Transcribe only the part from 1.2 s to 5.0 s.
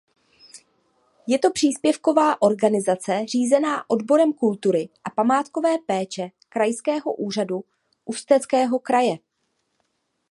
Je to příspěvková organizace řízená odborem kultury